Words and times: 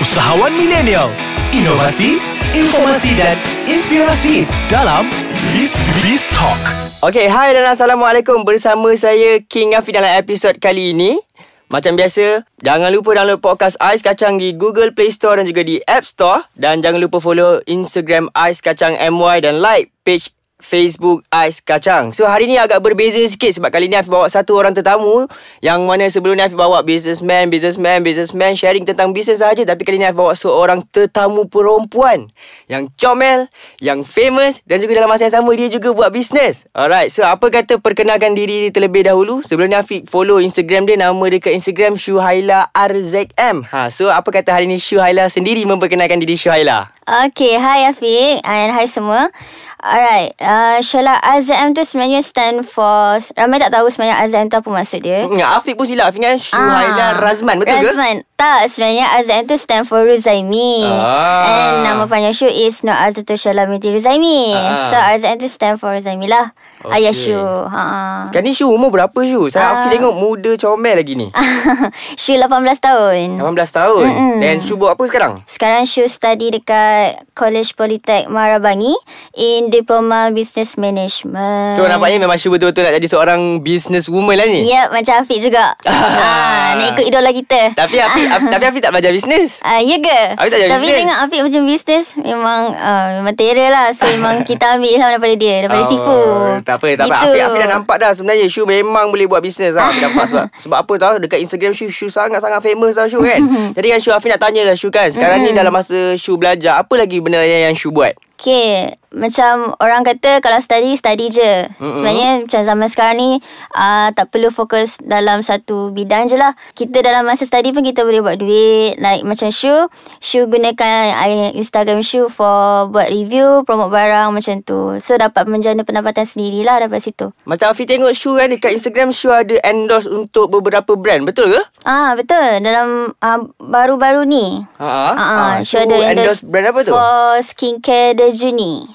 Usahawan 0.00 0.56
milenial, 0.56 1.12
inovasi, 1.52 2.16
informasi 2.56 3.12
dan 3.20 3.36
inspirasi 3.68 4.48
dalam 4.72 5.04
Biz 5.52 5.76
Biz 6.00 6.24
Talk. 6.32 6.56
Okay, 7.04 7.28
hai 7.28 7.52
dan 7.52 7.68
Assalamualaikum. 7.68 8.40
Bersama 8.48 8.96
saya 8.96 9.44
King 9.44 9.76
Afi 9.76 9.92
dalam 9.92 10.08
episod 10.16 10.56
kali 10.56 10.96
ini. 10.96 11.20
Macam 11.68 12.00
biasa 12.00 12.48
Jangan 12.64 12.88
lupa 12.96 13.12
download 13.12 13.44
podcast 13.44 13.76
Ais 13.76 14.00
Kacang 14.00 14.40
Di 14.40 14.56
Google 14.56 14.96
Play 14.96 15.12
Store 15.12 15.36
dan 15.36 15.44
juga 15.44 15.68
di 15.68 15.84
App 15.84 16.08
Store. 16.08 16.48
Dan 16.56 16.80
jangan 16.80 17.04
lupa 17.04 17.20
follow 17.20 17.60
Instagram 17.68 18.32
Ais 18.32 18.64
Kacang 18.64 18.96
MY 18.96 19.44
Dan 19.44 19.60
like 19.60 19.92
page 20.08 20.32
Facebook 20.62 21.24
Ais 21.32 21.58
Kacang. 21.60 22.12
So 22.14 22.28
hari 22.28 22.46
ni 22.46 22.56
agak 22.56 22.80
berbeza 22.80 23.18
sikit 23.26 23.50
Sebab 23.52 23.68
kali 23.72 23.90
ni 23.90 23.96
Afi 23.98 24.08
bawa 24.08 24.30
satu 24.30 24.56
orang 24.56 24.76
tetamu. 24.76 25.28
Yang 25.60 25.80
mana 25.84 26.04
sebelum 26.06 26.38
ni 26.38 26.44
Afi 26.44 26.56
bawa 26.56 26.84
businessman 26.86 27.50
Businessman, 27.50 28.00
businessman 28.00 28.54
Sharing 28.56 28.84
tentang 28.88 29.16
bisnes 29.16 29.40
saja 29.40 29.64
Tapi 29.64 29.82
kali 29.82 29.98
ni 29.98 30.06
Afi 30.06 30.16
bawa 30.16 30.36
seorang 30.38 30.84
tetamu 30.92 31.50
perempuan. 31.50 32.30
Yang 32.70 32.92
comel 32.96 33.50
Yang 33.82 34.06
famous 34.06 34.62
Dan 34.64 34.80
juga 34.84 35.00
dalam 35.02 35.10
masa 35.10 35.26
yang 35.26 35.40
sama 35.42 35.50
Dia 35.56 35.68
juga 35.68 35.90
buat 35.90 36.12
bisnes. 36.14 36.68
Alright 36.76 37.10
So 37.10 37.24
apa 37.24 37.48
kata 37.50 37.80
perkenalkan 37.80 38.36
diri 38.38 38.70
terlebih 38.70 39.08
dahulu? 39.08 39.42
Sebelum 39.42 39.72
ni 39.72 39.76
Afi 39.76 40.04
follow 40.06 40.38
Instagram 40.38 40.86
dia 40.86 41.00
Nama 41.00 41.24
dekat 41.32 41.56
Instagram 41.56 41.98
Shuhaila 41.98 42.70
RZM 42.72 43.66
ha, 43.68 43.88
So 43.88 44.08
apa 44.08 44.28
kata 44.30 44.54
hari 44.54 44.70
ni 44.70 44.78
Shuhaila 44.78 45.26
sendiri 45.32 45.64
Memperkenalkan 45.64 46.20
diri 46.20 46.36
Shuhaila? 46.36 47.00
Okay, 47.10 47.58
hi 47.58 47.90
Afiq. 47.90 48.38
And 48.46 48.70
hi 48.70 48.86
semua. 48.86 49.34
Alright, 49.80 50.36
uh, 50.36 50.76
Shala 50.84 51.16
AZM 51.18 51.72
tu 51.72 51.80
sebenarnya 51.80 52.20
stand 52.20 52.68
for 52.68 53.16
Ramai 53.32 53.56
tak 53.58 53.72
tahu 53.72 53.88
sebenarnya 53.88 54.20
AZM 54.20 54.46
tu 54.46 54.60
apa 54.60 54.68
maksud 54.68 55.00
dia? 55.00 55.24
Hmm, 55.24 55.40
Afiq 55.40 55.72
pun 55.72 55.88
silap 55.88 56.12
Afiq 56.12 56.20
kan? 56.20 56.36
Shuhaila 56.36 57.00
Ah, 57.00 57.10
Razman 57.16 57.56
Betul 57.56 57.80
ke? 57.80 57.88
Razman 57.88 58.16
Tak, 58.40 58.72
sebenarnya 58.72 59.20
AZM 59.20 59.44
tu 59.44 59.56
stand 59.56 59.84
for 59.84 60.00
Ruzaimi 60.00 60.80
Ah. 60.88 61.44
And 61.44 61.74
nama 61.84 62.08
panjang 62.08 62.32
Shu 62.32 62.48
is 62.48 62.80
Nur 62.80 62.96
Azatul 62.96 63.36
Shala 63.36 63.68
binti 63.68 63.92
Ruzaimi 63.92 64.56
Ah. 64.56 64.88
So 64.88 64.96
AZM 64.96 65.36
tu 65.36 65.46
stand 65.46 65.76
for 65.76 65.92
Ruzaimi 65.92 66.24
lah 66.24 66.56
Okay. 66.80 66.96
Ayah 66.96 67.12
Shu 67.12 67.36
ha. 67.36 68.24
Sekarang 68.24 68.48
ni 68.48 68.56
Shu 68.56 68.64
umur 68.64 68.88
berapa 68.88 69.12
Shu? 69.20 69.52
Saya 69.52 69.60
Ah. 69.60 69.72
Afiq 69.84 70.00
tengok 70.00 70.16
muda 70.16 70.56
comel 70.56 70.96
lagi 70.96 71.12
ni 71.12 71.28
Shu 72.16 72.32
18 72.32 72.48
tahun 72.80 73.36
18 73.36 73.44
tahun 73.70 74.04
Mm-mm. 74.08 74.34
Dan 74.40 74.64
Shu 74.64 74.80
buat 74.80 74.96
apa 74.96 75.04
sekarang? 75.04 75.44
Sekarang 75.44 75.84
Shu 75.84 76.08
study 76.08 76.48
dekat 76.50 77.20
College 77.36 77.76
Politek 77.76 78.32
Marabangi 78.32 78.96
In 79.36 79.68
Diploma 79.68 80.32
Business 80.32 80.80
Management 80.80 81.76
So 81.76 81.84
nampaknya 81.84 82.16
memang 82.16 82.40
Shu 82.40 82.48
betul-betul 82.48 82.88
nak 82.88 82.96
jadi 82.96 83.08
seorang 83.10 83.60
business 83.60 84.08
woman 84.08 84.40
lah 84.40 84.48
ni 84.48 84.64
Ya, 84.64 84.88
macam 84.88 85.20
Afiq 85.20 85.36
juga. 85.42 85.76
ah, 85.84 86.80
nak 86.80 86.94
ikut 86.94 87.04
idola 87.04 87.28
kita. 87.28 87.74
Tapi 87.74 87.98
Afiq, 87.98 88.29
tapi 88.30 88.64
Afiq 88.64 88.80
tak 88.80 88.90
belajar 88.90 89.10
bisnes 89.10 89.58
Ah, 89.60 89.78
ya 89.78 89.96
ke? 89.96 90.20
Afiq 90.34 90.50
tak 90.50 90.60
Tapi 90.68 90.82
bisnes. 90.82 90.98
tengok 90.98 91.18
Afiq 91.20 91.40
macam 91.42 91.62
bisnes 91.64 92.06
memang 92.16 92.60
uh, 92.70 93.06
memang 93.16 93.34
terror 93.34 93.68
lah. 93.68 93.86
So 93.90 94.06
memang 94.06 94.34
kita 94.48 94.76
ambil 94.76 94.90
ilham 94.90 95.10
daripada 95.10 95.34
dia, 95.34 95.54
daripada 95.60 95.80
Oh, 95.80 95.88
Sifu. 95.88 96.18
Tak 96.60 96.74
apa, 96.76 96.86
tak 96.94 97.04
apa. 97.04 97.14
Gitu. 97.16 97.26
Afiq, 97.26 97.40
Afiq 97.42 97.58
dah 97.58 97.70
nampak 97.70 97.96
dah 97.98 98.10
sebenarnya 98.12 98.46
Shu 98.46 98.62
memang 98.64 99.06
boleh 99.08 99.26
buat 99.26 99.40
bisnes 99.40 99.72
lah. 99.72 99.86
Afiq 99.86 100.02
nampak 100.02 100.24
sebab, 100.30 100.44
sebab 100.56 100.76
apa 100.78 100.92
tahu 100.96 101.14
dekat 101.18 101.38
Instagram 101.40 101.72
Shu, 101.72 101.88
Shu 101.88 102.06
sangat-sangat 102.06 102.60
famous 102.60 102.94
tau 102.94 103.06
Shu 103.06 103.20
kan. 103.20 103.40
Jadi 103.76 103.86
kan 103.88 103.98
Shu, 103.98 104.10
Afiq 104.10 104.28
nak 104.28 104.40
tanya 104.40 104.62
lah 104.62 104.76
Shu 104.76 104.88
kan. 104.88 105.08
Sekarang 105.08 105.42
ni 105.42 105.50
dalam 105.50 105.70
masa 105.70 106.14
Shu 106.14 106.36
belajar, 106.36 106.78
apa 106.78 106.94
lagi 106.94 107.18
benda 107.18 107.40
yang 107.40 107.72
Shu 107.72 107.90
buat? 107.90 108.14
Okay, 108.36 108.99
macam 109.10 109.74
orang 109.82 110.06
kata 110.06 110.38
kalau 110.38 110.62
study, 110.62 110.94
study 110.94 111.34
je. 111.34 111.66
Mm-hmm. 111.66 111.94
Sebenarnya 111.98 112.30
macam 112.46 112.60
zaman 112.62 112.88
sekarang 112.90 113.16
ni 113.18 113.30
uh, 113.74 114.08
tak 114.14 114.30
perlu 114.30 114.54
fokus 114.54 115.02
dalam 115.02 115.42
satu 115.42 115.90
bidang 115.90 116.30
je 116.30 116.38
lah. 116.38 116.54
Kita 116.78 117.02
dalam 117.02 117.26
masa 117.26 117.42
study 117.42 117.74
pun 117.74 117.82
kita 117.82 118.06
boleh 118.06 118.22
buat 118.22 118.38
duit. 118.38 119.02
Like 119.02 119.26
macam 119.26 119.50
Shu, 119.50 119.90
Shu 120.22 120.46
gunakan 120.46 121.14
Instagram 121.58 122.06
Shu 122.06 122.30
for 122.30 122.86
buat 122.88 123.10
review, 123.10 123.66
promote 123.66 123.90
barang 123.90 124.30
macam 124.30 124.54
tu. 124.62 124.98
So 125.02 125.18
dapat 125.18 125.50
menjana 125.50 125.82
pendapatan 125.82 126.22
sendirilah 126.22 126.86
daripada 126.86 127.02
situ. 127.02 127.34
Macam 127.42 127.74
Afiq 127.74 127.90
tengok 127.90 128.14
Shu 128.14 128.38
kan 128.38 128.46
dekat 128.46 128.78
Instagram 128.78 129.10
Shu 129.10 129.34
ada 129.34 129.58
endorse 129.66 130.06
untuk 130.06 130.54
beberapa 130.54 130.94
brand. 130.94 131.26
Betul 131.26 131.58
ke? 131.58 131.62
Ah 131.82 132.14
betul 132.14 132.62
dalam 132.62 133.10
uh, 133.10 133.40
baru-baru 133.58 134.22
ni. 134.22 134.62
Ha, 134.78 134.88
Ah, 134.90 135.14
ah, 135.16 135.54
Shu 135.66 135.78
Shu 135.78 135.82
ada 135.82 135.96
endorse 136.14 136.46
brand 136.46 136.70
apa 136.70 136.80
tu? 136.86 136.92
For 136.94 137.42
skincare 137.42 138.14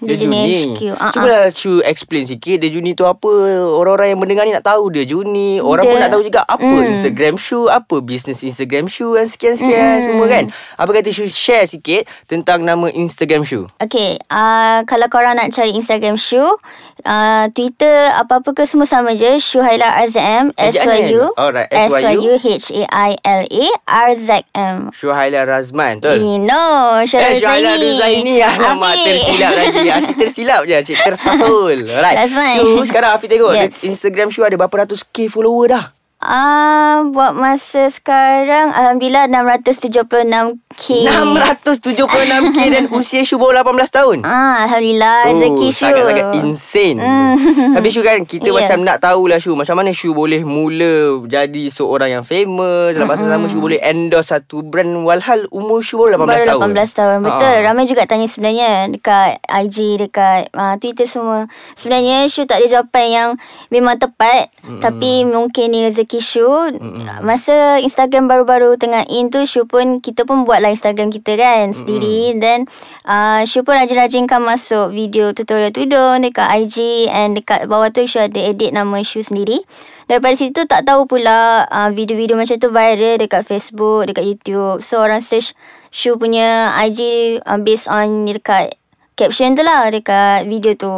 Dejuni 0.07 0.41
HQ. 0.69 0.79
Ah, 0.93 1.09
Cuba 1.09 1.21
ah. 1.21 1.29
lah 1.29 1.43
Shu 1.49 1.81
explain 1.81 2.23
sikit 2.23 2.57
Dejuni 2.57 2.91
tu 2.91 3.03
apa 3.03 3.27
Orang-orang 3.71 4.11
yang 4.11 4.19
mendengar 4.19 4.43
ni 4.43 4.51
nak 4.51 4.63
tahu 4.63 4.89
Dejuni 4.89 5.57
Orang 5.57 5.83
Dia- 5.83 5.91
pun 5.91 5.99
nak 5.99 6.09
tahu 6.09 6.21
juga 6.21 6.41
Apa 6.43 6.61
Hmm. 6.61 6.93
Instagram 6.93 7.35
Shu 7.35 7.65
Apa 7.65 7.95
bisnes 7.99 8.39
Instagram 8.39 8.85
Shu 8.85 9.13
Dan 9.13 9.25
sekian-sekian 9.25 9.73
Hmm. 9.93 10.03
semua 10.03 10.25
kan 10.25 10.43
Apa 10.75 10.91
kata 10.91 11.09
Shu 11.09 11.25
share 11.25 11.65
sikit 11.65 12.05
Tentang 12.25 12.61
nama 12.61 12.87
Instagram 12.87 13.41
Shu 13.41 13.65
Okay, 13.77 14.17
uh, 14.27 14.81
kalau 14.83 15.07
korang 15.07 15.35
nak 15.35 15.49
cari 15.49 15.71
Instagram 15.71 16.15
Shu, 16.15 16.39
uh, 16.39 17.45
Twitter 17.51 17.91
apa-apa 18.11 18.51
ke 18.51 18.63
semua 18.63 18.83
sama 18.83 19.11
je. 19.11 19.37
Shu 19.37 19.57
Haila 19.57 19.93
RZM, 20.01 20.51
S-Y-U, 20.53 21.35
Alright, 21.35 21.69
S-Y-U, 21.69 22.35
H-A-I-L-A, 22.35 23.65
R-Z-M. 23.85 24.75
Shu 24.91 25.09
Haila 25.09 25.43
Razman 25.43 25.99
Betul 25.99 26.17
Eh, 26.17 26.37
no, 26.39 26.63
Syarul 27.03 27.27
Eh, 27.27 27.39
Syuhaila 27.39 27.71
Zaini. 27.71 27.91
Zaini 27.95 28.35
Alamak 28.39 28.93
tersilap 28.97 29.51
lagi 29.53 29.87
Asyik 29.95 30.15
tersilap 30.21 30.67
je 30.67 30.75
Asyik 30.75 30.99
tersasul 30.99 31.87
Alright 31.87 32.17
Razman. 32.19 32.59
So 32.59 32.83
sekarang 32.83 33.15
Afiq 33.15 33.31
tengok 33.31 33.55
Yes. 33.55 33.81
Instagram 33.81 34.27
Shu 34.27 34.43
ada 34.43 34.53
berapa 34.53 34.83
ratus 34.83 35.07
K 35.07 35.31
follower 35.31 35.71
dah 35.71 35.94
Ah, 36.25 37.05
buat 37.05 37.31
masa 37.31 37.85
sekarang 37.85 38.73
Alhamdulillah 38.73 39.29
676k 39.29 40.25
676k 40.73 42.17
Dan 42.73 42.89
usia 42.89 43.21
Shu 43.21 43.37
baru 43.37 43.61
18 43.61 43.77
tahun? 43.87 44.17
Ah, 44.25 44.65
Alhamdulillah 44.65 45.29
rezeki 45.29 45.67
Shu 45.69 45.85
Sangat-sangat 45.85 46.27
insane. 46.35 46.97
Mm. 46.97 47.33
Tapi 47.77 47.87
Shu 47.87 48.01
kan 48.01 48.25
Kita 48.25 48.47
Yeah. 48.47 48.57
macam 48.57 48.81
nak 48.81 48.97
tahulah 48.99 49.37
Shu 49.37 49.53
Macam 49.53 49.75
mana 49.75 49.89
Shu 49.89 50.11
boleh 50.11 50.41
mula 50.41 51.21
Jadi 51.23 51.69
seorang 51.69 52.09
yang 52.11 52.25
famous. 52.25 52.93
Dalam 52.93 53.05
masa 53.05 53.23
sama 53.23 53.45
Shu 53.45 53.59
boleh 53.59 53.77
endorse 53.79 54.25
satu 54.27 54.61
brand 54.61 55.05
Walhal 55.05 55.45
umur 55.49 55.85
Shu 55.85 55.99
baru 55.99 56.17
18 56.17 56.25
Baru 56.25 56.45
tahun. 56.47 56.61
18 56.73 56.89
tahun 56.95 57.17
Betul. 57.21 57.53
Ah. 57.53 57.61
Ramai 57.63 57.85
juga 57.85 58.03
tanya 58.05 58.25
sebenarnya 58.25 58.89
Dekat 58.89 59.45
IG 59.45 59.77
Dekat 59.99 60.49
uh, 60.51 60.73
Twitter 60.77 61.05
semua. 61.05 61.45
Sebenarnya 61.73 62.25
Shu 62.25 62.49
tak 62.49 62.59
ada 62.59 62.81
jawapan 62.81 63.05
yang 63.07 63.29
Memang 63.69 64.01
tepat. 64.01 64.49
Mm 64.65 64.81
Tapi 64.81 65.11
mungkin 65.23 65.69
ni 65.69 65.85
rezeki 65.85 66.14
Shu 66.19 66.45
mm 66.75 67.23
Masa 67.23 67.79
Instagram 67.79 68.27
baru-baru 68.27 68.75
Tengah 68.75 69.07
in 69.07 69.31
tu 69.31 69.41
Shu 69.43 69.63
pun 69.65 70.03
Kita 70.03 70.27
pun 70.27 70.43
buat 70.43 70.59
lah 70.59 70.71
Instagram 70.71 71.09
kita 71.09 71.35
kan 71.39 71.71
Sendiri. 71.71 72.35
Then 72.37 72.67
uh, 73.07 73.47
Shu 73.47 73.63
pun 73.63 73.79
rajin-rajin 73.79 74.27
kan 74.27 74.43
masuk 74.43 74.91
Video 74.91 75.31
tutorial 75.31 75.71
tudung 75.71 76.21
Dekat 76.21 76.47
IG 76.65 77.07
And 77.09 77.39
dekat 77.39 77.65
bawah 77.71 77.89
tu 77.89 78.05
Shu 78.05 78.21
ada 78.21 78.39
edit 78.39 78.75
nama 78.75 79.01
Shu 79.01 79.23
sendiri. 79.25 79.63
Daripada 80.05 80.37
situ 80.37 80.61
tak 80.69 80.85
tahu 80.85 81.09
pula 81.09 81.65
uh, 81.65 81.89
video-video 81.89 82.37
macam 82.37 82.61
tu 82.61 82.69
viral 82.69 83.17
dekat 83.17 83.41
Facebook, 83.41 84.05
dekat 84.05 84.21
YouTube. 84.21 84.85
So 84.85 85.01
orang 85.01 85.25
search 85.25 85.57
Shu 85.89 86.13
punya 86.21 86.77
IG 86.77 87.41
uh, 87.41 87.57
based 87.57 87.89
on 87.89 88.29
dekat 88.29 88.77
caption 89.15 89.55
tu 89.55 89.63
lah 89.63 89.87
dekat 89.89 90.45
video 90.45 90.75
tu. 90.75 90.91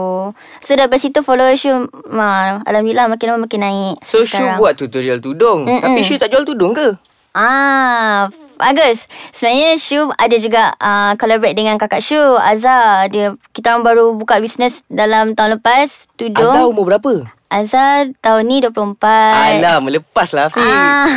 So 0.59 0.73
daripada 0.73 0.97
situ 0.97 1.22
follower 1.22 1.53
Shu 1.53 1.88
ma, 2.09 2.59
Alhamdulillah 2.66 3.07
makin 3.07 3.25
lama 3.29 3.45
makin 3.45 3.61
naik. 3.61 3.95
So 4.01 4.25
Shu 4.25 4.41
buat 4.57 4.75
tutorial 4.75 5.22
tudung 5.22 5.69
Mm-mm. 5.69 5.85
Tapi 5.85 6.01
Shu 6.01 6.17
tak 6.17 6.33
jual 6.33 6.44
tudung 6.44 6.73
ke? 6.73 6.97
Ah, 7.38 8.25
bagus. 8.57 9.05
Sebenarnya 9.29 9.78
Shu 9.78 10.09
ada 10.17 10.35
juga 10.41 10.73
uh, 10.81 11.13
collaborate 11.22 11.53
dengan 11.53 11.78
kakak 11.78 12.01
Shu, 12.01 12.17
Azhar. 12.41 13.05
Dia 13.13 13.38
kita 13.53 13.78
orang 13.78 13.85
baru 13.85 14.05
buka 14.17 14.41
bisnes 14.41 14.81
dalam 14.89 15.38
tahun 15.38 15.61
lepas, 15.61 16.09
tudung. 16.17 16.41
Azhar 16.41 16.66
umur 16.66 16.89
berapa? 16.89 17.29
Azhar 17.47 18.12
tahun 18.19 18.44
ni 18.44 18.59
24. 18.59 19.00
Alah 19.00 19.80
melepas 19.80 20.35
lah 20.35 20.52
Afiq 20.52 20.59
Ah. 20.68 21.08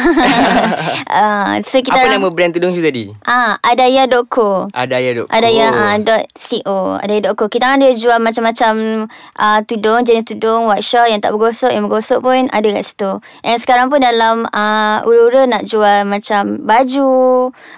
ah, 1.11 1.51
so 1.67 1.83
kita 1.83 2.07
Apa 2.07 2.07
nama 2.07 2.31
brand 2.31 2.55
tudung 2.55 2.71
Shu 2.71 2.79
tadi? 2.79 3.11
Ah, 3.27 3.59
Adaya.co. 3.67 4.71
Adaya 4.71 5.11
dok 5.11 5.27
Adaya 5.27 5.67
ah, 5.75 5.95
dot 5.99 6.23
.co 6.39 7.03
Adaya.co 7.03 7.51
Kita 7.51 7.67
orang 7.67 7.83
ada 7.83 7.91
jual 7.99 8.19
macam-macam 8.23 8.73
uh, 9.35 9.59
Tudung 9.67 10.07
Jenis 10.07 10.23
tudung 10.23 10.71
Workshop 10.71 11.11
yang 11.11 11.19
tak 11.19 11.35
bergosok 11.35 11.75
Yang 11.75 11.85
bergosok 11.91 12.19
pun 12.23 12.47
Ada 12.47 12.69
kat 12.79 12.85
situ 12.87 13.11
And 13.43 13.59
sekarang 13.59 13.91
pun 13.91 13.99
dalam 13.99 14.47
uh, 14.47 15.03
Ura-ura 15.03 15.51
nak 15.51 15.67
jual 15.67 16.07
Macam 16.07 16.63
baju 16.63 17.11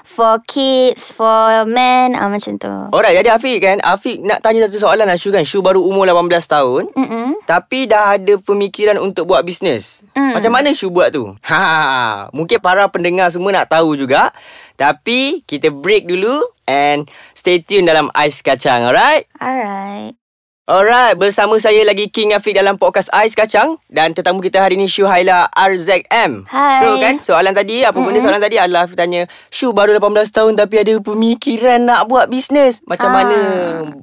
For 0.04 0.44
kids 0.44 1.08
For 1.16 1.64
men 1.64 2.12
uh, 2.12 2.28
Macam 2.28 2.60
tu 2.60 2.74
Alright 2.92 3.16
jadi 3.16 3.32
Afiq 3.32 3.64
kan 3.64 3.80
Afiq 3.80 4.20
nak 4.20 4.44
tanya 4.44 4.68
satu 4.68 4.76
soalan 4.76 5.08
lah 5.08 5.16
Shu 5.16 5.32
kan 5.32 5.40
Shu 5.40 5.64
baru 5.64 5.80
umur 5.80 6.04
18 6.04 6.28
tahun 6.44 6.82
Mm-mm. 6.92 7.40
Tapi 7.48 7.88
dah 7.88 8.20
ada 8.20 8.34
pemikiran 8.42 8.98
untuk 8.98 9.30
buat 9.30 9.46
bisnes. 9.46 10.02
Hmm. 10.12 10.36
Macam 10.36 10.52
mana 10.52 10.74
Shu 10.74 10.90
buat 10.90 11.14
tu? 11.14 11.34
Ha, 11.52 12.30
mungkin 12.32 12.58
para 12.58 12.88
pendengar 12.90 13.30
semua 13.30 13.54
nak 13.54 13.70
tahu 13.70 13.94
juga. 13.94 14.34
Tapi 14.76 15.46
kita 15.46 15.70
break 15.70 16.08
dulu 16.08 16.42
and 16.66 17.06
stay 17.36 17.62
tune 17.62 17.86
dalam 17.86 18.10
Ais 18.16 18.42
Kacang, 18.42 18.88
alright? 18.88 19.28
Alright 19.38 20.21
Alright, 20.62 21.18
bersama 21.18 21.58
saya 21.58 21.82
lagi 21.82 22.06
King 22.06 22.38
Afiq 22.38 22.54
dalam 22.54 22.78
podcast 22.78 23.10
Ais 23.10 23.34
Kacang 23.34 23.82
dan 23.90 24.14
tetamu 24.14 24.38
kita 24.38 24.62
hari 24.62 24.78
ni 24.78 24.86
Shu 24.86 25.02
Haila 25.02 25.50
RZM. 25.50 26.46
Hai. 26.46 26.78
So 26.78 26.86
kan, 27.02 27.18
soalan 27.18 27.50
tadi, 27.50 27.82
apa 27.82 27.98
benda 27.98 28.22
soalan 28.22 28.38
tadi 28.38 28.62
adalah 28.62 28.86
tanya, 28.86 29.26
Shu 29.50 29.74
baru 29.74 29.98
18 29.98 30.30
tahun 30.30 30.54
tapi 30.54 30.86
ada 30.86 30.94
pemikiran 31.02 31.82
nak 31.82 32.06
buat 32.06 32.30
bisnes. 32.30 32.78
Macam 32.86 33.10
Ha. 33.10 33.14
mana 33.18 33.38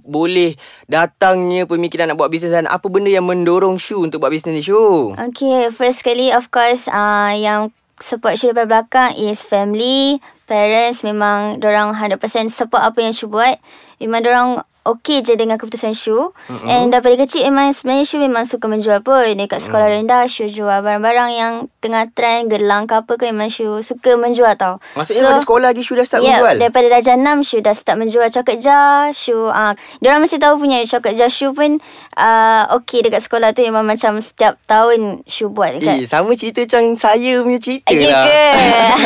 boleh 0.04 0.60
datangnya 0.92 1.64
pemikiran 1.64 2.12
nak 2.12 2.20
buat 2.20 2.28
bisnes 2.28 2.52
dan 2.52 2.68
apa 2.68 2.92
benda 2.92 3.08
yang 3.08 3.24
mendorong 3.24 3.80
Shu 3.80 4.04
untuk 4.04 4.20
buat 4.20 4.36
bisnes 4.36 4.52
ni 4.52 4.60
Shu? 4.60 5.16
Okay, 5.16 5.72
first 5.72 6.04
kali 6.04 6.36
of 6.36 6.52
course 6.52 6.92
uh, 6.92 7.32
yang 7.40 7.72
support 8.04 8.36
Shu 8.36 8.52
daripada 8.52 8.84
belakang 8.84 9.16
is 9.16 9.48
family, 9.48 10.20
parents 10.44 11.08
memang 11.08 11.64
orang 11.64 11.96
100% 11.96 12.20
support 12.52 12.84
apa 12.84 13.00
yang 13.00 13.16
Shu 13.16 13.32
buat. 13.32 13.56
Memang 14.00 14.24
orang 14.26 14.50
okay 14.90 15.22
je 15.22 15.38
dengan 15.38 15.62
keputusan 15.62 15.94
Shu. 15.94 16.16
Mm-hmm. 16.18 16.68
And 16.68 16.88
daripada 16.90 17.16
kecil 17.22 17.46
memang 17.54 17.76
sebenarnya 17.76 18.06
Shu 18.10 18.18
memang 18.18 18.44
suka 18.50 18.66
menjual 18.66 19.06
pun. 19.06 19.38
Dekat 19.38 19.62
sekolah 19.62 19.88
mm. 19.92 19.94
rendah 20.02 20.24
Shu 20.26 20.50
jual 20.50 20.82
barang-barang 20.82 21.30
yang 21.36 21.54
tengah 21.84 22.10
trend, 22.12 22.50
gelang 22.50 22.90
ke 22.90 22.98
apa 22.98 23.14
ke 23.20 23.30
memang 23.30 23.54
Shu 23.54 23.86
suka 23.86 24.18
menjual 24.18 24.58
tau. 24.58 24.82
Maksudnya 24.98 25.22
so, 25.22 25.28
pada 25.30 25.40
sekolah 25.46 25.66
lagi 25.72 25.82
Shu 25.86 25.94
dah 25.94 26.06
start 26.08 26.26
yeah, 26.26 26.42
menjual? 26.42 26.56
daripada 26.58 26.88
darjah 26.98 27.18
6 27.20 27.48
Shu 27.48 27.58
dah 27.62 27.76
start 27.78 27.98
menjual 28.02 28.28
coklat 28.34 28.58
jar. 28.60 29.14
Shu, 29.14 29.38
uh, 29.38 29.74
diorang 30.02 30.26
mesti 30.26 30.42
tahu 30.42 30.58
punya 30.58 30.82
coklat 30.88 31.16
jar 31.16 31.30
Shu 31.30 31.54
pun 31.54 31.78
uh, 32.18 32.64
okay 32.74 33.06
dekat 33.06 33.22
sekolah 33.22 33.54
tu 33.54 33.62
memang 33.62 33.86
macam 33.86 34.18
setiap 34.24 34.58
tahun 34.66 35.22
Shu 35.30 35.54
buat 35.54 35.78
dekat 35.78 36.02
Eh, 36.02 36.08
sama 36.08 36.34
cerita 36.34 36.64
macam 36.66 36.96
saya 36.96 37.42
punya 37.44 37.60
cerita 37.60 37.92
Ya 37.92 38.16
lah. 38.16 38.24
ke? 38.26 38.44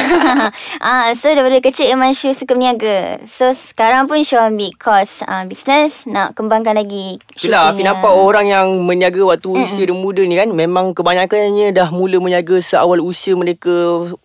ah, 0.88 1.07
so 1.18 1.28
daripada 1.34 1.60
kecil 1.60 1.92
memang 1.98 2.16
Shu 2.16 2.31
suka 2.31 2.56
berniaga. 2.56 3.19
So 3.28 3.51
sekarang 3.51 4.07
pun 4.07 4.22
Shu 4.24 4.38
ambil 4.38 4.72
course 4.83 5.24
uh, 5.24 5.41
business 5.44 6.03
nak 6.03 6.35
kembangkan 6.35 6.75
lagi 6.75 7.15
Itulah 7.31 7.71
Afi 7.71 7.81
nampak 7.81 8.12
orang 8.12 8.45
yang 8.45 8.68
meniaga 8.80 9.24
waktu 9.24 9.47
usia 9.47 9.81
dia 9.81 9.95
muda 9.95 10.19
ni 10.19 10.35
kan 10.35 10.51
Memang 10.51 10.91
kebanyakannya 10.91 11.71
dah 11.71 11.88
mula 11.89 12.19
meniaga 12.19 12.59
seawal 12.59 13.00
usia 13.00 13.31
mereka 13.33 13.71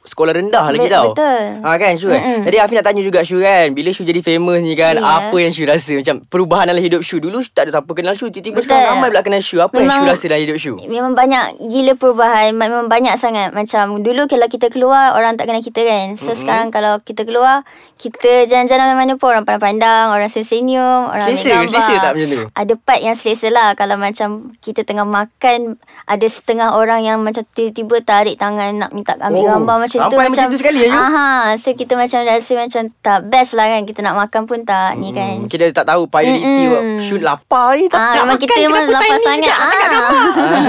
sekolah 0.02 0.34
rendah 0.34 0.66
lagi 0.68 0.88
tau. 0.88 1.14
betul. 1.14 1.42
ha, 1.62 1.68
kan 1.74 1.94
Shu 1.94 2.08
kan 2.08 2.18
Mm-mm. 2.18 2.42
Jadi 2.42 2.56
Afi 2.58 2.74
nak 2.74 2.84
tanya 2.84 3.00
juga 3.00 3.22
Shu 3.22 3.38
kan? 3.38 3.70
Bila 3.70 3.88
Shu 3.88 4.02
jadi 4.02 4.18
famous 4.18 4.58
ni 4.58 4.74
kan 4.74 4.90
Ya. 4.90 5.06
Apa 5.22 5.36
yang 5.36 5.54
Shu 5.54 5.62
rasa? 5.62 5.94
Macam 5.94 6.26
perubahan 6.26 6.66
dalam 6.66 6.82
hidup 6.82 7.00
Shu 7.00 7.16
Dulu 7.16 7.38
tak 7.48 7.68
ada 7.68 7.78
siapa 7.78 7.92
kenal 7.92 8.12
Shu 8.12 8.26
Tiba-tiba 8.26 8.58
Betul. 8.58 8.66
sekarang 8.66 8.86
ramai 8.92 9.08
pula 9.08 9.22
kenal 9.22 9.38
Shu 9.38 9.56
Apa 9.58 9.78
yang 9.78 9.86
Memang- 9.86 10.02
Shu 10.02 10.10
rasa 10.10 10.24
dalam 10.26 10.42
hidup 10.42 10.56
Shu 10.58 10.72
Memang 10.82 11.12
banyak 11.14 11.44
gila 11.68 11.92
perubahan. 11.94 12.50
Memang 12.52 12.88
banyak 12.88 13.14
sangat. 13.14 13.52
Macam 13.52 14.02
dulu 14.02 14.26
kalau 14.26 14.48
kita 14.48 14.66
keluar 14.68 15.12
Orang 15.12 15.36
tak 15.36 15.46
kenal 15.46 15.60
kita 15.60 15.80
kan? 15.80 16.16
So 16.16 16.32
mm-hmm. 16.32 16.34
sekarang 16.36 16.66
kalau 16.68 16.98
kita 16.98 17.22
keluar 17.22 17.62
Kita 17.94 18.42
jalan-jalan 18.44 18.94
mana 18.94 19.14
pun. 19.14 19.28
Orang 19.28 19.44
pandang-pandang 19.44 20.10
Orang 20.10 20.26
senyum 20.48 21.00
Orang 21.06 21.26
Selesa 21.28 21.48
ambil 21.50 21.60
gambar 21.60 21.68
Selesa 21.78 21.94
tak 21.98 22.12
macam 22.14 22.28
tu? 22.30 22.42
Ada 22.50 22.72
part 22.74 23.00
yang 23.00 23.12
selesa 23.12 23.48
lah 23.48 23.68
Kalau 23.72 23.96
macam 23.96 24.28
Kita 24.56 24.80
tengah 24.82 25.04
makan 25.04 25.76
Ada 26.04 26.26
setengah 26.26 26.68
orang 26.72 27.00
yang 27.02 27.20
Macam 27.20 27.44
tiba-tiba 27.46 28.00
tarik 28.00 28.34
tangan 28.34 28.72
Nak 28.74 28.90
minta 28.90 29.12
ambil 29.18 29.36
Oh, 29.38 29.48
gambar 29.54 29.76
macam 29.78 29.98
tu 29.98 30.04
sampai 30.08 30.26
macam 30.26 30.44
tu 30.48 30.56
sekali, 30.56 30.80
ya? 30.82 30.90
Aha, 30.90 31.28
So 31.54 31.72
kita 31.72 31.92
macam 31.94 32.24
rasa 32.24 32.52
macam 32.56 32.82
Tak 32.98 33.18
best 33.26 33.52
lah 33.52 33.66
kan 33.68 33.82
Kita 33.84 34.00
nak 34.00 34.16
makan 34.16 34.42
pun 34.44 34.64
tak 34.64 34.96
Ni 34.96 35.12
kan 35.12 35.26
Hmm, 35.38 35.46
kita 35.46 35.68
tak 35.70 35.84
tahu 35.84 36.08
priority 36.08 36.64
Mm-mm. 36.64 37.04
Shu 37.04 37.18
lapar 37.18 37.76
ni 37.76 37.86
tak 37.86 38.00
Ah, 38.00 38.14
nak 38.16 38.24
makan 38.30 38.40
kita 38.40 38.54
memang 38.62 38.88
lapar 38.88 39.18
sangat. 39.20 39.52
Ah. 39.52 39.68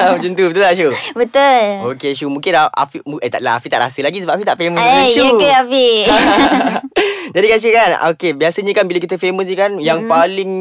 ah, 0.03 0.09
Macam 0.13 0.29
tu 0.29 0.43
betul 0.45 0.59
tak 0.59 0.73
Shu 0.75 0.89
Betul 1.15 1.63
Okey 1.87 2.11
Shu 2.11 2.27
Mungkin 2.27 2.51
Afi 2.67 2.97
Eh 3.17 3.29
taklah 3.29 3.55
Afi 3.55 3.67
tak 3.67 3.79
rasa 3.79 3.99
lagi 4.01 4.19
Sebab 4.19 4.35
Afi 4.35 4.43
tak 4.43 4.57
famous 4.57 4.77
Eh, 4.77 5.07
ya 5.13 5.29
ke 5.31 5.47
Afiq? 5.55 6.03
Jadi 7.31 7.45
Syed 7.59 7.73
kan 7.75 7.91
Okay 8.13 8.31
biasanya 8.33 8.73
kan 8.73 8.85
Bila 8.89 8.99
kita 8.99 9.15
famous 9.21 9.45
ni 9.45 9.55
kan 9.55 9.77
Yang 9.77 9.99
Hmm. 10.05 10.11
paling 10.11 10.51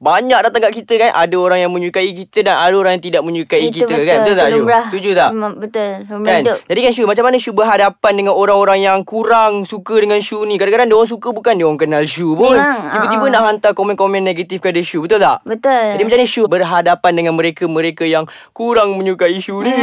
banyak 0.00 0.40
datang 0.40 0.64
kat 0.64 0.72
kita 0.80 0.96
kan 0.96 1.10
Ada 1.12 1.36
orang 1.36 1.60
yang 1.60 1.72
menyukai 1.76 2.08
kita 2.16 2.40
Dan 2.40 2.56
ada 2.56 2.72
orang 2.72 2.96
yang 2.96 3.04
tidak 3.04 3.20
menyukai 3.20 3.68
Itu 3.68 3.84
kita 3.84 3.92
betul. 3.92 4.08
kan 4.08 4.16
Betul 4.24 4.34
tak? 4.34 4.46
Lumrah. 4.48 4.84
Setuju 4.88 5.10
tak? 5.12 5.30
Memang 5.36 5.52
betul. 5.60 5.90
Lumrah 6.08 6.30
Kan? 6.32 6.40
hidup. 6.40 6.58
Jadi 6.64 6.80
kan 6.80 6.90
Shu 6.96 7.02
Macam 7.04 7.24
mana 7.28 7.36
Shu 7.36 7.50
berhadapan 7.52 8.12
Dengan 8.16 8.32
orang-orang 8.32 8.80
yang 8.80 8.98
Kurang 9.04 9.68
suka 9.68 10.00
dengan 10.00 10.24
Shu 10.24 10.40
ni 10.48 10.56
Kadang-kadang 10.56 10.88
dia 10.88 10.96
orang 10.96 11.12
suka 11.12 11.28
Bukan 11.36 11.52
dia 11.52 11.68
orang 11.68 11.76
kenal 11.76 12.04
Shu 12.08 12.32
pun 12.32 12.56
Memang, 12.56 12.80
Tiba-tiba 12.80 13.24
uh-uh. 13.28 13.34
nak 13.36 13.42
hantar 13.44 13.72
komen-komen 13.76 14.24
negatif 14.24 14.64
Kepada 14.64 14.80
Shu 14.80 15.04
Betul 15.04 15.20
tak? 15.20 15.44
Betul. 15.44 15.84
Jadi 15.92 16.02
macam 16.08 16.16
mana 16.16 16.32
Shu 16.32 16.42
berhadapan 16.48 17.12
dengan 17.12 17.34
mereka-mereka 17.36 18.04
yang 18.08 18.24
kurang 18.56 18.96
menyukai 18.96 19.36
Shu 19.36 19.60
ni? 19.60 19.76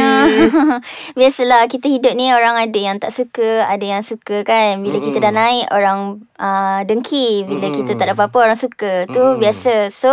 Biasalah 1.18 1.70
kita 1.70 1.86
hidup 1.86 2.18
ni 2.18 2.34
orang 2.34 2.58
ada 2.58 2.78
yang 2.78 2.96
tak 2.98 3.14
suka, 3.14 3.66
ada 3.66 3.84
yang 3.84 4.02
suka 4.02 4.42
kan. 4.42 4.80
Bila 4.80 4.98
kita 4.98 5.18
dah 5.20 5.32
naik 5.34 5.66
orang 5.70 6.24
uh, 6.40 6.80
dengki, 6.86 7.44
bila 7.44 7.68
kita 7.70 7.94
tak 7.94 8.10
ada 8.10 8.14
apa-apa 8.16 8.50
orang 8.50 8.58
suka. 8.58 9.06
Tu 9.10 9.22
biasa. 9.38 9.90
So 9.92 10.07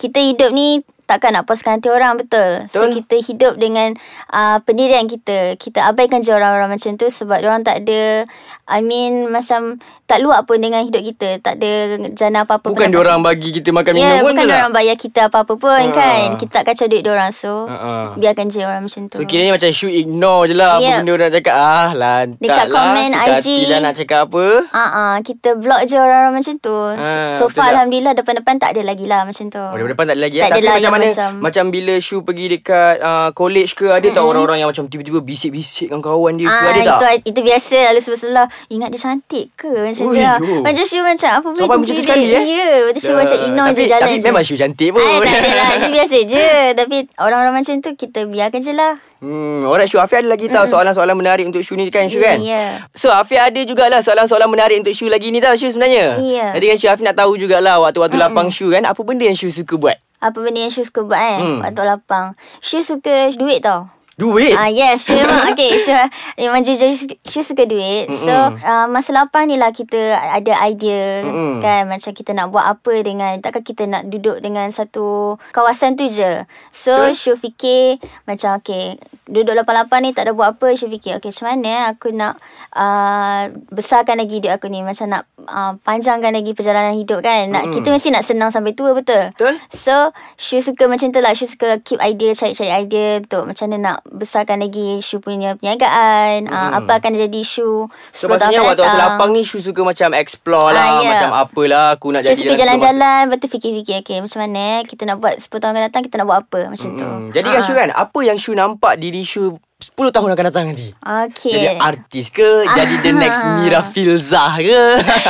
kita 0.00 0.18
hidup 0.20 0.50
ni 0.54 0.82
takkan 1.08 1.32
nak 1.32 1.42
puaskan 1.42 1.80
hati 1.80 1.88
orang 1.88 2.14
betul. 2.14 2.68
So 2.68 2.84
Betul. 2.84 3.00
kita 3.00 3.16
hidup 3.18 3.54
dengan 3.56 3.96
uh, 4.28 4.60
pendirian 4.60 5.04
kita. 5.04 5.56
Kita 5.56 5.88
abaikan 5.88 6.20
je 6.20 6.30
orang-orang 6.30 6.70
macam 6.70 6.92
tu 6.94 7.08
sebab 7.08 7.40
orang 7.40 7.64
tak 7.64 7.80
ada 7.80 8.28
I 8.66 8.80
mean 8.80 9.26
macam 9.26 9.80
tak 10.04 10.20
luak 10.20 10.44
pun 10.44 10.56
dengan 10.58 10.80
hidup 10.80 11.00
kita. 11.02 11.36
Tak 11.38 11.56
ada 11.56 11.72
jana 12.12 12.44
apa-apa. 12.44 12.64
Bukan 12.66 12.88
dia 12.88 12.96
orang 12.98 13.20
bagi 13.20 13.48
kita 13.50 13.68
makan 13.70 13.92
minum 13.92 14.08
Ya, 14.10 14.20
pun 14.20 14.32
bukan 14.34 14.48
orang 14.50 14.72
bayar 14.72 14.96
kita 14.96 15.20
apa-apa 15.26 15.54
pun 15.54 15.68
Ah. 15.78 15.88
kan. 15.90 16.36
Kita 16.36 16.52
tak 16.54 16.64
kacau 16.66 16.86
duit 16.86 17.00
orang 17.02 17.28
So 17.30 17.64
ah. 17.64 18.12
biarkan 18.14 18.48
je 18.48 18.60
orang 18.60 18.84
macam 18.84 19.08
tu. 19.08 19.16
So 19.16 19.24
kiranya 19.24 19.52
macam 19.54 19.68
Shu 19.68 19.88
ignore 19.88 20.44
je 20.44 20.54
lah 20.54 20.76
Apa 20.76 20.84
Ya. 20.84 20.96
benda 20.98 21.12
orang 21.14 21.30
cakap 21.30 21.54
Ah 21.54 21.90
lantak 21.92 22.40
Dekat 22.40 22.66
lah 22.66 22.74
komen 22.74 23.10
Suka 23.10 23.36
IG. 23.38 23.48
lah 23.66 23.78
nak 23.80 23.94
cakap 23.94 24.20
apa 24.26 24.44
Ah 24.70 24.88
uh 24.90 25.14
kita 25.20 25.48
block 25.54 25.80
je 25.84 25.96
orang-orang 25.96 26.34
macam 26.36 26.54
tu. 26.58 26.76
Ah, 26.90 27.36
so 27.36 27.46
far 27.46 27.64
tak? 27.66 27.72
alhamdulillah 27.74 28.12
depan-depan 28.14 28.54
tak 28.58 28.70
ada 28.70 28.82
lagi 28.82 29.04
lah 29.04 29.24
macam 29.24 29.44
tu. 29.46 29.56
Oh, 29.58 29.72
daripada 29.74 29.92
depan 29.94 30.04
tak 30.04 30.14
ada 30.14 30.22
lagi 30.22 30.36
Tak 30.36 30.42
eh? 30.42 30.48
Tapi 30.48 30.58
adalah 30.58 30.74
macam 30.74 30.92
mana 30.98 31.08
macam- 31.08 31.34
Macam 31.40 31.64
bila 31.68 31.94
Shu 31.98 32.20
pergi 32.20 32.46
dekat 32.50 32.94
uh, 32.98 33.28
College 33.30 33.72
ke 33.72 33.86
Ada 33.88 34.08
tak 34.10 34.22
orang-orang 34.22 34.58
yang 34.58 34.68
macam 34.68 34.84
Tiba-tiba 34.84 35.18
bisik-bisik 35.18 35.86
dengan 35.86 36.00
kawan 36.00 36.34
dia 36.34 36.46
ke 36.46 36.52
Ah, 36.52 36.68
Ada 36.68 36.80
tak? 36.80 36.98
itu 37.14 37.28
itu 37.28 37.40
biasa 37.40 37.76
lalu 37.88 38.00
sebelah 38.00 38.46
Ingat 38.66 38.88
dia 38.88 39.00
cantik 39.00 39.46
ke 39.54 39.70
Macam 39.70 40.04
Ui, 40.04 40.18
lah. 40.18 40.36
Macam 40.38 40.84
Shu 40.84 40.98
macam 40.98 41.30
Apa 41.32 41.46
Sampai 41.54 41.76
macam 41.78 41.94
tu 41.94 42.02
sekali 42.02 42.26
eh 42.28 42.42
Ya 42.44 42.68
Macam 42.84 43.00
Shu 43.00 43.12
macam 43.12 43.36
ignore 43.38 43.68
tapi, 43.68 43.78
je 43.78 43.86
jalan 43.86 44.02
Tapi 44.04 44.14
je 44.14 44.24
memang 44.24 44.42
Shu 44.42 44.54
cantik 44.54 44.88
pun 44.90 45.00
Ah, 45.00 45.18
tak 45.20 45.40
lah 45.48 45.68
Shu 45.76 45.88
biasa 45.88 46.16
je 46.24 46.46
Tapi 46.74 46.96
orang-orang 47.16 47.54
macam 47.54 47.74
tu 47.78 47.90
Kita 47.94 48.20
biarkan 48.24 48.60
je 48.60 48.72
lah 48.72 48.94
Hmm, 49.18 49.66
alright 49.66 49.90
Shu. 49.90 49.98
Afiq 49.98 50.22
ada 50.22 50.30
lagi 50.30 50.46
tahu 50.46 50.70
soalan-soalan 50.70 51.10
menarik 51.12 51.42
untuk 51.42 51.58
Shu 51.58 51.74
ni 51.74 51.90
kan 51.90 52.06
Shu 52.06 52.18
Ya, 52.18 52.22
kan? 52.24 52.38
ya. 52.38 52.86
So 52.94 53.10
Afiq 53.10 53.34
ada 53.36 53.60
jugalah 53.60 53.98
soalan-soalan 53.98 54.46
menarik 54.46 54.78
untuk 54.78 54.94
Shu 54.94 55.10
lagi 55.10 55.34
ni 55.34 55.42
tau 55.42 55.58
Shu 55.58 55.66
sebenarnya. 55.66 56.22
Ya. 56.22 56.54
Jadi 56.54 56.64
kan 56.64 56.76
Shu 56.78 56.86
Afiq 56.86 57.02
nak 57.02 57.18
tahu 57.18 57.34
jugalah 57.34 57.82
waktu-waktu 57.82 58.14
lapang 58.14 58.46
Shu 58.46 58.70
kan 58.70 58.86
apa 58.86 59.00
benda 59.02 59.26
yang 59.26 59.34
Shu 59.34 59.50
suka 59.50 59.74
buat? 59.74 59.98
Apa 60.18 60.38
benda 60.42 60.58
yang 60.58 60.72
Shu 60.74 60.82
suka 60.82 61.06
buat 61.06 61.18
eh 61.18 61.38
Hmm. 61.38 61.60
Waktu 61.62 61.82
lapang. 61.86 62.26
Shu 62.58 62.82
suka 62.82 63.30
duit 63.38 63.62
tau 63.62 63.86
Duit. 64.18 64.50
Ah 64.50 64.66
yes, 64.66 65.06
Shu 65.06 65.14
memang 65.14 65.46
okay. 65.54 65.78
Shu 65.78 65.94
memang 66.34 66.66
jujur 66.66 66.90
Shu 67.22 67.46
suka 67.46 67.70
duit. 67.70 68.10
So 68.10 68.34
uh, 68.50 68.90
masa 68.90 69.14
lapang 69.14 69.46
ni 69.46 69.54
lah 69.54 69.70
kita 69.70 69.94
ada 70.18 70.58
idea 70.66 71.22
Mm-mm. 71.22 71.62
kan 71.62 71.86
macam 71.86 72.10
kita 72.10 72.34
nak 72.34 72.50
buat 72.50 72.66
apa 72.66 73.06
dengan 73.06 73.38
takkan 73.38 73.62
kita 73.62 73.86
nak 73.86 74.10
duduk 74.10 74.42
dengan 74.42 74.74
satu 74.74 75.38
kawasan 75.54 75.94
tu 75.94 76.10
je. 76.10 76.42
So 76.74 76.90
Betul. 76.90 77.14
Shu 77.14 77.32
fikir 77.38 78.02
macam 78.26 78.58
okay 78.58 78.98
duduk 79.30 79.54
lapang-lapang 79.54 80.02
ni 80.02 80.10
tak 80.10 80.26
ada 80.26 80.34
buat 80.34 80.58
apa 80.58 80.74
Shu 80.74 80.90
fikir 80.90 81.22
okay 81.22 81.30
macam 81.30 81.54
mana 81.54 81.68
eh 81.70 81.82
aku 81.94 82.10
nak 82.10 82.42
uh, 82.74 83.54
besarkan 83.70 84.18
lagi 84.18 84.42
hidup 84.42 84.58
aku 84.58 84.66
ni 84.66 84.82
macam 84.82 85.14
nak 85.14 85.30
uh, 85.46 85.78
panjangkan 85.86 86.34
lagi 86.34 86.58
perjalanan 86.58 86.98
hidup 86.98 87.22
kan. 87.22 87.54
Nak 87.54 87.70
Mm-mm. 87.70 87.74
kita 87.78 87.94
mesti 87.94 88.10
nak 88.10 88.26
senang 88.26 88.50
sampai 88.50 88.74
tua 88.74 88.98
betul. 88.98 89.30
Betul? 89.38 89.62
So 89.70 90.10
Shu 90.34 90.58
suka 90.58 90.90
macam 90.90 91.14
tu 91.14 91.22
lah 91.22 91.38
Shu 91.38 91.46
suka 91.46 91.78
keep 91.86 92.02
idea 92.02 92.34
Cari-cari 92.34 92.72
idea 92.72 93.22
Untuk 93.22 93.46
macam 93.46 93.70
mana 93.70 93.78
nak 93.78 94.07
Besarkan 94.10 94.58
lagi 94.58 94.98
Shu 94.98 95.18
punya 95.18 95.52
perniagaan 95.54 96.44
Hmm. 96.44 96.52
uh, 96.52 96.70
Apa 96.76 96.96
akan 96.96 97.12
jadi 97.14 97.40
Shu 97.40 97.86
So 98.08 98.24
10 98.24 98.30
tahun 98.30 98.30
maksudnya 98.30 98.48
akan 98.54 98.66
waktu-waktu 98.66 98.96
datang. 98.96 99.12
lapang 99.12 99.30
ni 99.30 99.42
Shu 99.42 99.58
suka 99.58 99.80
macam 99.82 100.08
explore 100.12 100.70
lah 100.70 100.80
Ah, 100.80 100.98
ya. 100.98 101.10
Macam 101.10 101.30
apalah 101.38 101.86
aku 101.92 102.06
nak 102.08 102.20
Shu 102.20 102.26
jadi 102.26 102.38
suka 102.38 102.48
dalam 102.48 102.56
10 102.56 102.56
masa- 102.56 102.62
jalan-jalan 102.64 103.20
Lepas 103.24 103.38
tu 103.38 103.48
fikir-fikir 103.48 103.94
Okay 104.00 104.18
macam 104.18 104.38
mana 104.40 104.64
Kita 104.82 105.02
nak 105.04 105.16
buat 105.18 105.34
10 105.36 105.48
tahun 105.54 105.70
akan 105.70 105.84
datang 105.84 106.02
Kita 106.02 106.14
nak 106.16 106.26
buat 106.26 106.38
apa 106.42 106.60
Macam 106.68 106.88
tu 106.90 107.04
Hmm. 107.04 107.28
Jadi 107.30 107.46
kan 107.46 107.60
Ah. 107.60 107.64
Shu 107.64 107.72
kan 107.72 107.88
Apa 107.90 108.18
yang 108.20 108.36
Shu 108.36 108.52
nampak 108.52 108.92
diri 108.96 109.22
Shu 109.22 109.42
10 109.78 110.10
tahun 110.10 110.28
akan 110.28 110.44
datang 110.44 110.64
nanti? 110.66 110.90
Okay 110.98 111.54
Jadi 111.54 111.78
artis 111.78 112.26
ke? 112.28 112.66
Jadi 112.66 112.94
the 112.98 113.12
next 113.12 113.38
Mira 113.56 113.78
Filzah 113.84 114.58
ke? 114.58 114.82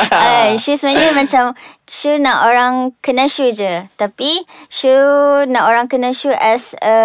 Uh, 0.08 0.56
Shu 0.62 0.72
sebenarnya 0.72 1.12
macam 1.12 1.44
Shu 1.84 2.16
nak 2.16 2.46
orang 2.46 2.74
kenal 2.98 3.26
Shu 3.26 3.50
je 3.50 3.84
Tapi 3.94 4.40
Shu 4.66 4.88
nak 5.44 5.66
orang 5.66 5.84
kenal 5.84 6.12
Shu 6.12 6.30
as 6.30 6.72
a 6.78 6.96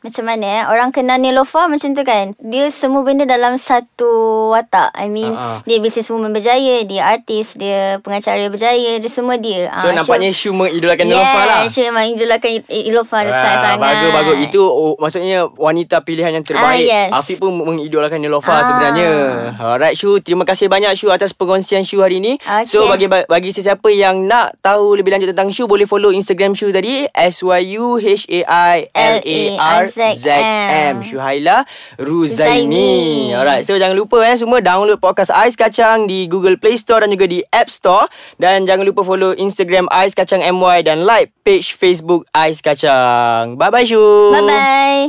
macam 0.00 0.24
mana 0.24 0.44
eh 0.46 0.62
orang 0.64 0.90
kenal 0.90 1.16
Nilofa 1.16 1.68
macam 1.68 1.92
tu 1.92 2.02
kan 2.02 2.32
dia 2.38 2.68
semua 2.68 3.00
benda 3.00 3.22
dalam 3.22 3.56
satu 3.56 4.08
watak 4.50 4.92
I 4.92 5.06
mean 5.06 5.28
Ah, 5.30 5.40
ah. 5.40 5.58
dia 5.62 5.78
businesswoman 5.78 6.30
berjaya 6.30 6.82
dia 6.82 7.04
artis 7.06 7.52
dia 7.54 8.00
pengacara 8.00 8.48
berjaya 8.48 8.96
dia 8.96 9.10
semua 9.10 9.36
dia 9.36 9.68
So 9.76 9.88
Ah, 9.88 9.94
nampaknya 9.94 10.32
Shu 10.32 10.50
mengidolakan 10.50 11.04
yeah, 11.04 11.14
Nilofa 11.14 11.40
lah 11.42 11.60
Syul 11.66 11.84
memang 11.88 12.04
idolakan 12.10 12.50
Nilofa 12.66 13.16
Wah, 13.16 13.28
sangat-sangat 13.28 13.78
bagus 13.78 14.10
bagus 14.10 14.36
itu 14.40 14.62
oh, 14.62 14.94
maksudnya 14.96 15.38
wanita 15.50 16.00
pilihan 16.00 16.32
yang 16.32 16.44
terbaik. 16.44 16.86
Ah, 16.86 17.06
yes. 17.06 17.08
Afiq 17.12 17.36
pun 17.36 17.52
mengidolakan 17.52 18.18
Nilofa 18.18 18.50
Ah. 18.50 18.62
sebenarnya. 18.66 19.10
Alright 19.56 19.94
Shu, 19.94 20.18
terima 20.18 20.42
kasih 20.42 20.66
banyak 20.66 20.96
Shu 20.96 21.08
atas 21.08 21.30
perkongsian 21.30 21.84
Shu 21.84 22.00
hari 22.00 22.18
ini. 22.18 22.40
Okay. 22.40 22.66
So 22.66 22.88
bagi 22.88 23.06
bagi 23.06 23.50
sesiapa 23.50 23.86
yang 23.90 24.24
nak 24.24 24.56
tahu 24.60 24.96
lebih 24.96 25.12
lanjut 25.12 25.30
tentang 25.30 25.52
Shu 25.52 25.66
boleh 25.66 25.84
follow 25.84 26.10
Instagram 26.10 26.54
Shu 26.54 26.70
tadi 26.70 27.04
S 27.10 27.42
Y 27.42 27.76
U 27.76 27.96
H 27.96 28.24
A 28.30 28.40
I 28.72 28.78
L 28.90 29.16
A 29.20 29.40
R 29.58 29.84
Z 29.94 30.26
M 30.90 31.02
Shuhaila 31.02 31.66
Ruzaimi. 31.98 33.34
Alright, 33.34 33.66
so 33.66 33.74
jangan 33.76 33.96
lupa 33.96 34.22
eh 34.24 34.36
semua 34.36 34.62
download 34.62 35.02
podcast 35.02 35.34
Ais 35.34 35.58
Kacang 35.58 36.06
di 36.06 36.30
Google 36.30 36.56
Play 36.56 36.76
Store 36.78 37.02
dan 37.02 37.10
juga 37.10 37.26
di 37.26 37.42
App 37.50 37.68
Store 37.68 38.06
dan 38.38 38.64
jangan 38.64 38.86
lupa 38.86 39.02
follow 39.02 39.34
Instagram 39.34 39.90
Ais 39.90 40.14
Kacang 40.14 40.42
MY 40.42 40.86
dan 40.86 41.02
like 41.06 41.32
page 41.42 41.74
Facebook 41.74 42.26
Ais 42.36 42.62
Kacang. 42.62 43.56
Bye 43.58 43.70
bye 43.72 43.86
Shu. 43.86 43.98
bye 44.32 44.44
bye 44.44 45.00